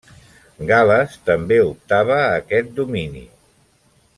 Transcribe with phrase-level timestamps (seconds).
[0.69, 3.23] Gal·les també optava a aquest domini.